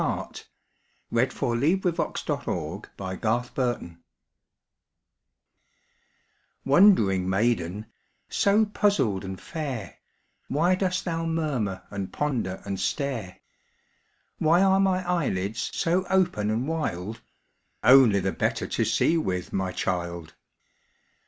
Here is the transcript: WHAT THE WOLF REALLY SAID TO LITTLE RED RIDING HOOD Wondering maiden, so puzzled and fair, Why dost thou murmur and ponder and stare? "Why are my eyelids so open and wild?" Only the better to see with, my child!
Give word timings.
WHAT 0.01 0.47
THE 1.11 1.17
WOLF 1.27 1.41
REALLY 1.43 1.81
SAID 1.91 1.93
TO 1.93 2.35
LITTLE 2.47 2.89
RED 2.97 3.27
RIDING 3.27 3.53
HOOD 3.61 3.97
Wondering 6.65 7.29
maiden, 7.29 7.85
so 8.27 8.65
puzzled 8.65 9.23
and 9.23 9.39
fair, 9.39 9.99
Why 10.47 10.73
dost 10.73 11.05
thou 11.05 11.27
murmur 11.27 11.83
and 11.91 12.11
ponder 12.11 12.63
and 12.65 12.79
stare? 12.79 13.41
"Why 14.39 14.63
are 14.63 14.79
my 14.79 15.07
eyelids 15.07 15.69
so 15.71 16.07
open 16.09 16.49
and 16.49 16.67
wild?" 16.67 17.21
Only 17.83 18.19
the 18.21 18.31
better 18.31 18.65
to 18.65 18.83
see 18.83 19.19
with, 19.19 19.53
my 19.53 19.71
child! 19.71 20.33